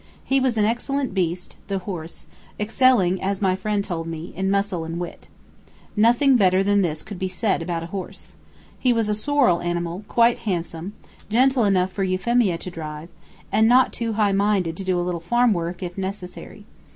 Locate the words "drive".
12.71-13.09